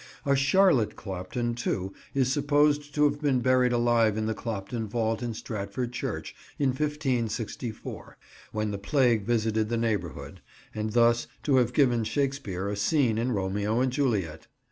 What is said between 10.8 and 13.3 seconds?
thus to have given Shakespeare a scene